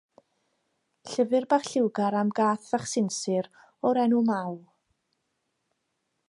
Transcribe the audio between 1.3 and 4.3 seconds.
bach lliwgar am gath fach sinsir o'r enw